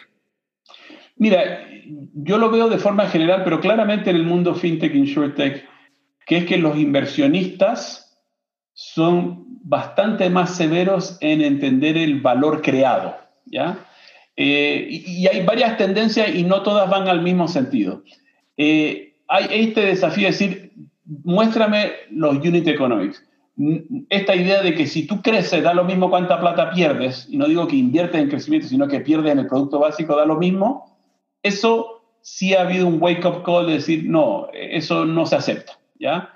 [1.17, 1.67] Mira,
[2.13, 5.65] yo lo veo de forma general, pero claramente en el mundo fintech, InsurTech,
[6.25, 8.04] que es que los inversionistas
[8.75, 13.79] son bastante más severos en entender el valor creado, ¿ya?
[14.35, 18.03] Eh, y, hay varias tendencias y no todas van al mismo sentido.
[18.57, 20.73] Eh, hay este desafío de decir,
[21.23, 23.23] muéstrame los unit economics.
[24.09, 27.47] Esta idea de que si tú creces, da lo mismo cuánta plata pierdes, y no
[27.47, 30.99] digo que inviertes en crecimiento, sino que pierdes en el producto básico, da lo mismo,
[31.41, 36.34] eso sí ha habido un wake-up call de decir, no, eso no se acepta, ¿ya?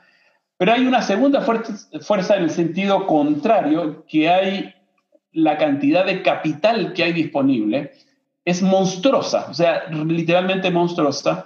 [0.60, 4.74] Pero hay una segunda fuerza, en el sentido contrario, que hay
[5.32, 7.94] la cantidad de capital que hay disponible
[8.44, 11.46] es monstruosa, o sea, literalmente monstruosa.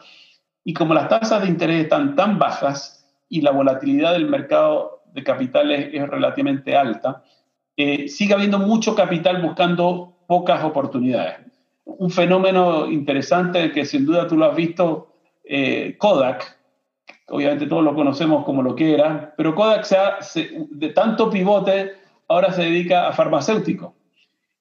[0.63, 5.23] Y como las tasas de interés están tan bajas y la volatilidad del mercado de
[5.23, 7.23] capitales es relativamente alta,
[7.77, 11.37] eh, sigue habiendo mucho capital buscando pocas oportunidades.
[11.85, 16.62] Un fenómeno interesante que sin duda tú lo has visto, eh, Kodak,
[17.29, 20.19] obviamente todos lo conocemos como lo que era, pero Kodak se ha,
[20.69, 21.93] de tanto pivote
[22.27, 23.95] ahora se dedica a farmacéutico.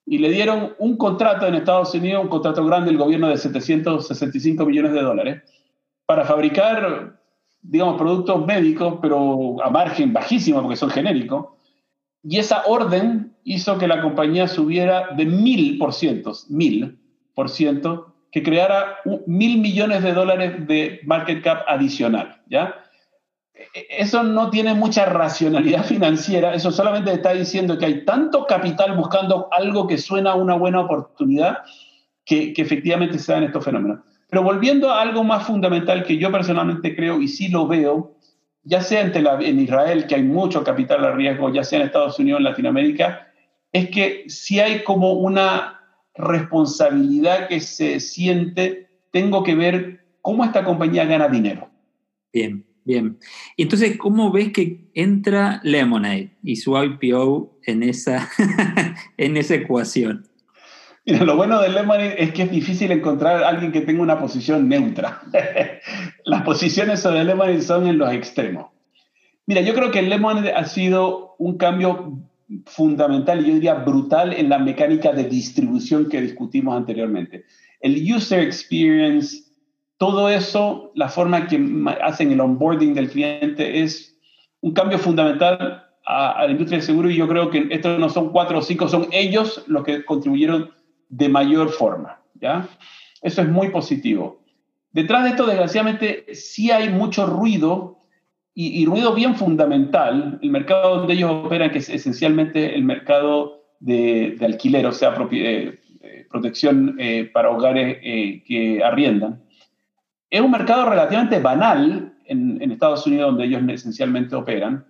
[0.05, 4.65] Y le dieron un contrato en Estados Unidos, un contrato grande del gobierno de 765
[4.65, 5.43] millones de dólares,
[6.05, 7.19] para fabricar,
[7.61, 11.47] digamos, productos médicos, pero a margen bajísimo porque son genéricos.
[12.21, 15.77] Y esa orden hizo que la compañía subiera de 1000%,
[16.49, 22.83] 1000% que creara mil millones de dólares de market cap adicional, ¿ya?
[23.53, 28.97] E, eso no tiene mucha racionalidad financiera, eso solamente está diciendo que hay tanto capital
[28.97, 31.59] buscando algo que suena a una buena oportunidad
[32.25, 33.99] que, efectivamente se dan estos fenómenos.
[34.31, 38.15] Pero volviendo a algo más fundamental que yo personalmente creo y sí lo veo,
[38.63, 42.39] ya sea en Israel, que hay mucho capital a riesgo, ya sea en Estados Unidos,
[42.39, 43.27] en Latinoamérica,
[43.71, 45.82] es que si hay como una
[46.15, 51.69] responsabilidad que se siente, tengo que ver cómo esta compañía gana dinero.
[52.31, 53.17] Bien, bien.
[53.57, 58.29] Y entonces, ¿cómo ves que entra Lemonade y su IPO en esa,
[59.17, 60.27] en esa ecuación?
[61.05, 64.19] Mira, lo bueno de Lemonade es que es difícil encontrar a alguien que tenga una
[64.19, 65.21] posición neutra.
[66.25, 68.67] Las posiciones de Lemonade son en los extremos.
[69.45, 72.19] Mira, yo creo que Lemonade ha sido un cambio
[72.65, 77.45] fundamental y yo diría brutal en la mecánica de distribución que discutimos anteriormente.
[77.79, 79.43] El user experience,
[79.97, 81.59] todo eso, la forma que
[82.01, 84.17] hacen el onboarding del cliente es
[84.61, 88.31] un cambio fundamental a, la industria del seguro y yo creo que estos no son
[88.31, 90.71] cuatro o cinco, son ellos los que contribuyeron
[91.09, 92.19] de mayor forma.
[92.39, 92.67] ¿ya?
[93.21, 94.41] Eso es muy positivo.
[94.91, 98.02] Detrás de esto, desgraciadamente, sí hay mucho ruido
[98.55, 104.37] y, ruido bien fundamental, el mercado donde ellos operan, que es esencialmente el mercado de,
[104.41, 107.97] alquiler, o sea, eh, eh, protección eh, para hogares
[108.45, 109.41] que arriendan,
[110.29, 114.85] es un mercado relativamente banal en, en, Estados Unidos, donde ellos esencialmente operan.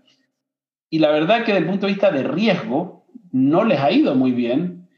[0.89, 4.13] y la verdad que desde el punto de vista de riesgo no les ha ido
[4.13, 4.89] muy bien,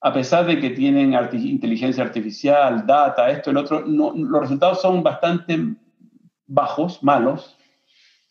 [0.00, 5.58] a pesar de que tienen inteligencia artificial, data, esto, el otro, los resultados son bastante
[6.46, 7.56] bajos, malos,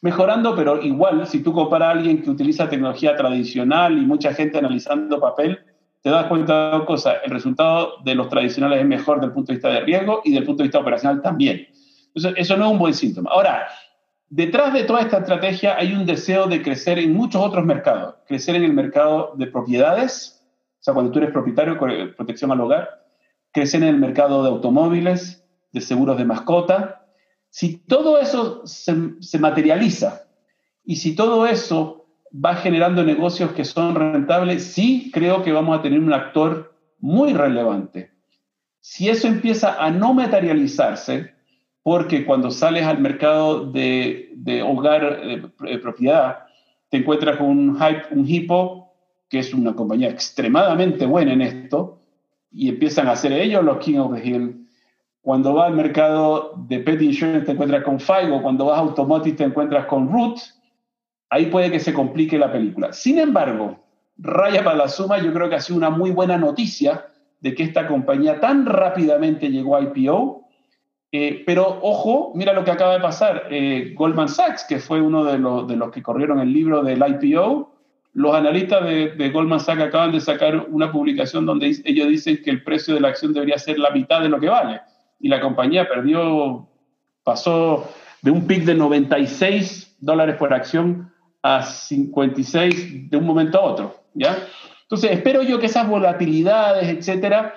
[0.04, 4.58] mejorando, pero igual, si tú comparas a alguien que utiliza tecnología tradicional y mucha gente
[4.58, 5.60] analizando papel,
[6.02, 7.16] te das cuenta de dos cosas.
[7.24, 10.32] El resultado de los tradicionales es mejor desde el punto de vista de riesgo y
[10.32, 11.68] desde el punto de vista operacional también.
[12.08, 13.30] Entonces, eso no es un buen síntoma.
[13.32, 13.66] Ahora,
[14.28, 18.16] detrás de toda esta estrategia hay un deseo de crecer en muchos otros mercados.
[18.28, 20.46] Crecer en el mercado de propiedades,
[20.82, 21.80] o sea, cuando tú eres propietario,
[22.18, 23.06] protección al hogar.
[23.54, 27.03] Crecer en el mercado de automóviles, de seguros de mascota.
[27.54, 30.24] Si todo eso se, materializa
[30.84, 35.84] y si todo eso va generando negocios que son rentables, sí creo que vamos a
[35.84, 38.10] tener un actor muy relevante.
[38.80, 41.36] Si eso empieza a no materializarse,
[41.84, 44.34] porque cuando sales al mercado de,
[44.68, 46.46] hogar, de, propiedad,
[46.90, 48.96] te encuentras con un, hype, un Hippo,
[49.30, 52.02] que es una compañía extremadamente buena en esto,
[52.50, 54.63] y empiezan a ser ellos los King of the Hill.
[55.24, 59.38] Cuando vas al mercado de pet insurance te encuentras con Figo, cuando vas a automotive
[59.38, 60.38] te encuentras con Root,
[61.30, 62.92] ahí puede que se complique la película.
[62.92, 63.80] Sin embargo,
[64.18, 67.06] raya para la suma, yo creo que ha sido una muy buena noticia
[67.40, 70.42] de que esta compañía tan rápidamente llegó a IPO.
[71.14, 73.48] Eh, pero ojo, mira lo que acaba de pasar.
[73.50, 77.02] Eh, Goldman Sachs, que fue uno de los, de los que corrieron el libro del
[77.02, 77.72] IPO,
[78.12, 82.50] los analistas de, de, Goldman Sachs acaban de sacar una publicación donde ellos dicen que
[82.50, 84.82] el precio de la acción debería ser la mitad de lo que vale.
[85.24, 86.68] Y la compañía perdió,
[87.24, 87.90] pasó
[88.22, 93.96] de un pic de 96 dólares por acción a 56 de un momento a otro,
[94.14, 94.38] ¿ya?
[94.82, 97.56] Entonces, espero yo que esas volatilidades, etcétera,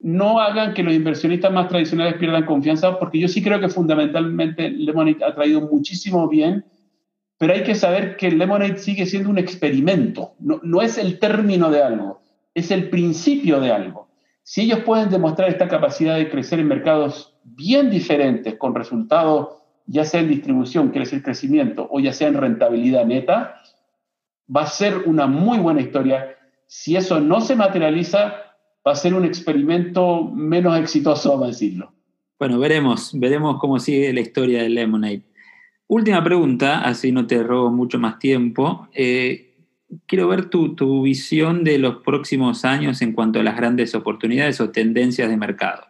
[0.00, 4.68] no hagan que los inversionistas más tradicionales pierdan confianza, porque yo sí creo que fundamentalmente
[4.68, 6.66] Lemonade ha traído muchísimo bien,
[7.38, 11.70] pero hay que saber que Lemonade sigue siendo un experimento, no, no es el término
[11.70, 12.20] de algo,
[12.52, 14.07] es el principio de algo.
[14.48, 19.48] Si ellos pueden demostrar esta capacidad de crecer en mercados bien diferentes, con resultados
[19.84, 23.60] ya sea en distribución, quiere decir crecimiento, o ya sea en rentabilidad neta,
[24.48, 26.34] va a ser una muy buena historia.
[26.66, 28.36] Si eso no se materializa,
[28.86, 31.92] va a ser un experimento menos exitoso, vamos a decirlo.
[32.38, 35.24] Bueno, veremos, veremos cómo sigue la historia de Lemonade.
[35.88, 38.88] Última pregunta, así no te robo mucho más tiempo.
[38.94, 39.47] Eh,
[40.06, 44.60] quiero ver tu, tu visión de los próximos años en cuanto a las grandes oportunidades
[44.60, 45.84] o tendencias de mercado.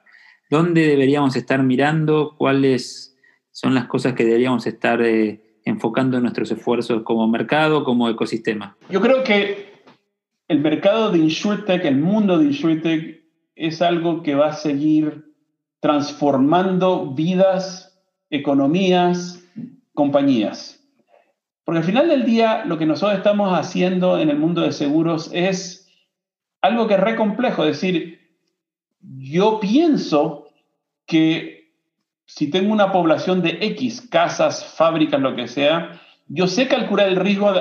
[0.51, 2.35] ¿Dónde deberíamos estar mirando?
[2.39, 3.17] ¿Cuáles
[3.51, 8.77] son las cosas que deberíamos estar eh, enfocando nuestros esfuerzos como mercado, como ecosistema?
[8.89, 9.69] Yo creo que
[10.49, 13.23] el mercado de InsurTech, el mundo de InsurTech,
[13.55, 15.35] es algo que va a seguir
[15.81, 19.45] transformando vidas, economías,
[19.93, 20.78] compañías.
[21.69, 25.29] Porque al final del día, lo que nosotros estamos haciendo en el mundo de seguros
[25.35, 25.87] es
[26.63, 27.63] algo que es re complejo.
[27.63, 28.21] Es decir,
[29.03, 30.47] yo pienso
[31.05, 31.75] que
[32.25, 37.17] si tengo una población de X, casas, fábricas, lo que sea, yo sé calcular el
[37.17, 37.53] riesgo,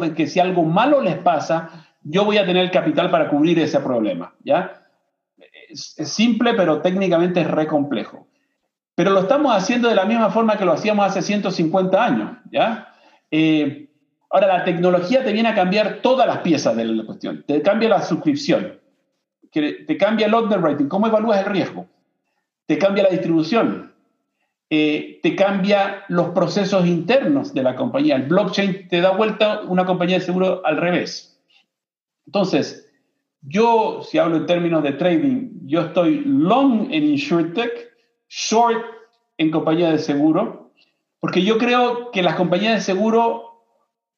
[0.00, 3.60] de que si algo malo les pasa, yo voy a tener el capital para cubrir
[3.60, 4.88] ese problema, ¿ya?
[5.68, 8.26] Es, simple, pero técnicamente es re complejo.
[8.96, 12.87] Pero lo estamos haciendo de la misma forma que lo hacíamos hace 150 años, ¿ya?
[13.30, 13.88] Eh,
[14.30, 17.44] ahora, la tecnología te viene a cambiar todas las piezas de la cuestión.
[17.46, 18.78] Te cambia la suscripción,
[19.50, 21.86] te cambia el underwriting, cómo evalúas el riesgo
[22.68, 23.94] te cambia la distribución,
[24.68, 28.16] eh, te cambia los procesos internos de la compañía.
[28.16, 31.42] El blockchain te da vuelta una compañía de seguro al revés.
[32.26, 32.92] Entonces,
[33.40, 37.72] yo, si hablo en términos de trading, yo estoy long en InsurTech,
[38.28, 38.84] short
[39.38, 40.67] en compañía de seguro,
[41.20, 43.64] porque yo creo que las compañías de seguro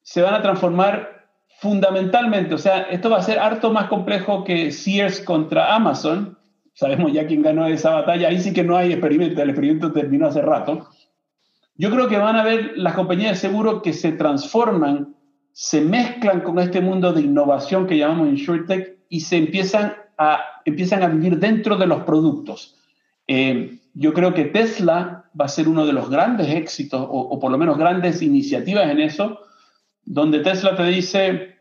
[0.03, 1.29] se van a transformar
[1.61, 6.39] fundamentalmente, o sea, esto va a ser harto más complejo que Sears contra Amazon,
[6.73, 10.27] sabemos ya quién ganó esa batalla, ahí sí que no hay experimento, el experimento terminó
[10.27, 10.89] hace rato.
[11.75, 15.15] Yo creo que van a ver las compañías de seguro que se transforman,
[15.53, 21.03] se mezclan con este mundo de innovación que llamamos InsurTech y se empiezan a, empiezan
[21.03, 22.77] a vivir dentro de los productos.
[23.27, 27.51] Eh, yo creo que Tesla va a ser uno de los grandes éxitos, o, por
[27.51, 29.41] lo menos grandes iniciativas en eso,
[30.05, 31.57] donde Tesla te dice,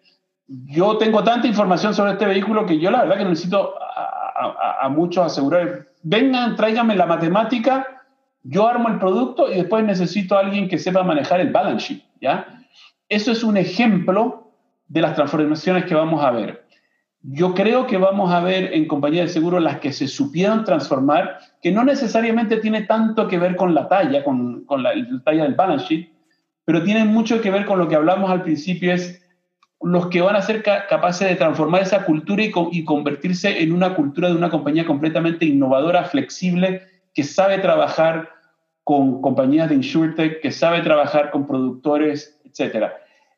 [0.48, 5.26] yo tengo tanta información sobre este vehículo que yo la verdad que necesito a, muchos
[5.26, 8.06] asegurar, vengan, tráiganme la matemática,
[8.44, 12.04] yo armo el producto y después necesito a alguien que sepa manejar el balance sheet,
[12.22, 12.66] ¿ya?
[13.10, 14.54] Eso es un ejemplo
[14.88, 16.69] de las transformaciones que vamos a ver.
[17.22, 21.40] Yo creo que vamos a ver en compañías de seguro las que se supieron transformar,
[21.62, 25.44] que no necesariamente tiene tanto que ver con la talla, con, con la, la talla
[25.44, 26.10] del balance sheet,
[26.64, 29.22] pero tienen mucho que ver con lo que hablamos al principio, es
[29.82, 33.96] los que van a ser capaces de transformar esa cultura y, y convertirse en una
[33.96, 38.30] cultura de una compañía completamente innovadora, flexible, que sabe trabajar
[38.84, 42.88] con compañías de insurtech, que sabe trabajar con productores, etc.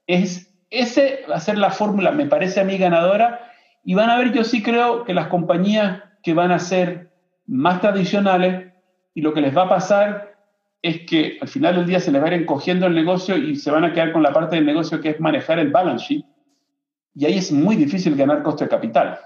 [0.07, 3.50] Es, ese va a ser la fórmula, me parece a mí ganadora,
[3.83, 7.11] y van a ver, yo sí creo que las compañías que van a ser
[7.47, 8.71] más tradicionales
[9.13, 10.35] y lo que les va a pasar
[10.81, 13.55] es que al final del día se les va a ir encogiendo el negocio y
[13.55, 16.25] se van a quedar con la parte del negocio que es manejar el balance sheet.
[17.13, 19.19] Y ahí es muy difícil ganar costo de capital,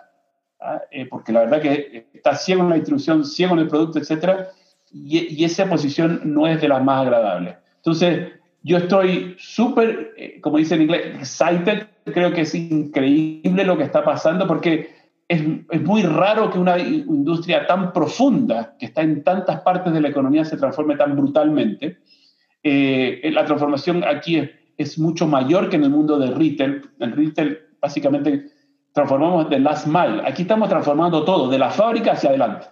[0.59, 0.81] ¿ah?
[0.91, 4.49] eh, porque la verdad que está ciego en la distribución, ciego en el producto, etcétera,
[4.91, 7.55] y, esa posición no es de las más agradables.
[7.77, 8.31] Entonces,
[8.65, 13.83] yo estoy súper, eh, como dice en inglés, excited, creo que es increíble lo que
[13.83, 14.89] está pasando porque
[15.27, 20.01] es, es, muy raro que una industria tan profunda, que está en tantas partes de
[20.01, 21.99] la economía, se transforme tan brutalmente.
[22.63, 26.89] Eh, la transformación aquí es, es, mucho mayor que en el mundo del retail.
[26.99, 28.47] En retail, básicamente,
[28.93, 30.23] transformamos de last mile.
[30.25, 32.65] Aquí estamos transformando todo, de la fábrica hacia adelante.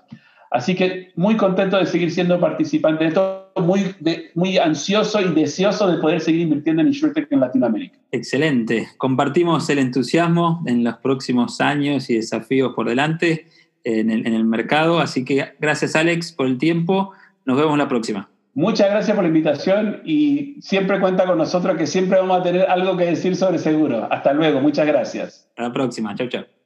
[0.53, 3.95] Así que muy contento de seguir siendo participante de esto, muy,
[4.35, 7.97] muy ansioso y deseoso de poder seguir invirtiendo en InsurTech en Latinoamérica.
[8.11, 8.87] Excelente.
[8.97, 13.47] Compartimos el entusiasmo en los próximos años y desafíos por delante
[13.83, 14.99] en el, en el mercado.
[14.99, 17.13] Así que gracias Alex por el tiempo.
[17.45, 18.29] Nos vemos la próxima.
[18.53, 22.69] Muchas gracias por la invitación y siempre cuenta con nosotros que siempre vamos a tener
[22.69, 24.07] algo que decir sobre seguro.
[24.11, 25.47] Hasta luego, muchas gracias.
[25.49, 26.62] Hasta la próxima, chao, chao.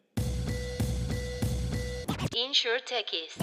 [2.38, 3.34] insurtechies.